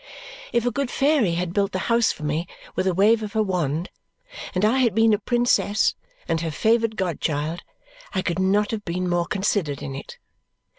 [0.51, 3.43] If a good fairy had built the house for me with a wave of her
[3.43, 3.91] wand,
[4.55, 5.93] and I had been a princess
[6.27, 7.61] and her favoured god child,
[8.11, 10.17] I could not have been more considered in it.